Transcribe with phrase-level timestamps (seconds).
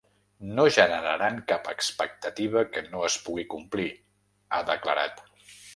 [0.59, 3.91] No generaran cap expectativa que no es pugui complir,
[4.59, 5.29] ha declarat.